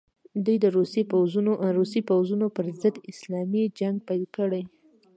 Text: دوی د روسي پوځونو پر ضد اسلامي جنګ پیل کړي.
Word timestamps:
دوی 0.45 0.57
د 0.63 0.65
روسي 1.77 2.01
پوځونو 2.09 2.45
پر 2.55 2.65
ضد 2.81 2.95
اسلامي 3.11 3.63
جنګ 3.79 3.95
پیل 4.07 4.23
کړي. 4.35 4.63